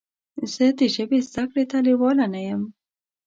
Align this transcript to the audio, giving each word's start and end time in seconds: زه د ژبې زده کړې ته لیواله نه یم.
زه 0.53 0.65
د 0.77 0.79
ژبې 0.95 1.19
زده 1.27 1.43
کړې 1.51 1.63
ته 1.71 1.77
لیواله 1.87 2.25
نه 2.33 2.41
یم. 2.47 2.61